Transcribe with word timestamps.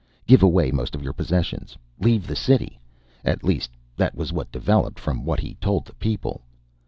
Give 0.25 0.41
away 0.41 0.71
most 0.71 0.95
of 0.95 1.03
your 1.03 1.13
possessions, 1.13 1.77
leave 1.99 2.25
the 2.25 2.35
city. 2.35 2.79
At 3.23 3.43
least 3.43 3.69
that 3.97 4.15
was 4.15 4.33
what 4.33 4.51
developed 4.51 4.97
from 4.97 5.23
what 5.25 5.41
he 5.41 5.53
told 5.61 5.85
the 5.85 5.93
people." 5.93 6.41